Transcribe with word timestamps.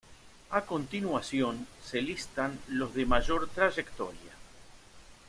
A 0.49 0.61
continuación 0.61 1.67
se 1.85 2.01
listan 2.01 2.57
los 2.69 2.95
de 2.95 3.05
mayor 3.05 3.47
trayectoria. 3.49 4.31